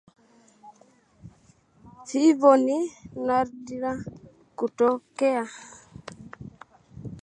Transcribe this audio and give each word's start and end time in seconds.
Vifo 2.07 2.51
ni 2.65 2.77
nadra 3.25 3.91
kutokea 4.57 5.47